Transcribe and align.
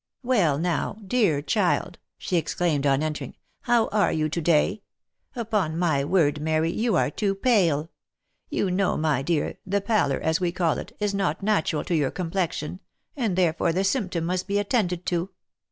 "Well 0.33 0.57
now, 0.57 0.97
dear 1.05 1.43
child!" 1.43 1.99
she 2.17 2.35
exclaimed 2.37 2.87
on 2.87 3.03
entering; 3.03 3.35
"how 3.61 3.85
are 3.89 4.11
you 4.11 4.29
to 4.29 4.41
day? 4.41 4.81
Upon 5.35 5.77
my 5.77 6.03
word, 6.03 6.41
Mary, 6.41 6.71
you 6.71 6.95
are 6.95 7.11
too 7.11 7.35
pale. 7.35 7.91
You 8.49 8.71
know 8.71 8.97
my 8.97 9.21
dear, 9.21 9.59
the 9.63 9.79
palor, 9.79 10.19
as 10.19 10.39
we 10.41 10.51
call 10.51 10.79
it, 10.79 10.91
is 10.99 11.13
not 11.13 11.43
natural 11.43 11.83
to 11.83 11.93
your 11.95 12.09
complexion, 12.09 12.79
and 13.15 13.35
therefore 13.35 13.71
the 13.71 13.83
symptom 13.83 14.25
must 14.25 14.47
be 14.47 14.57
attended 14.57 15.05
to. 15.05 15.29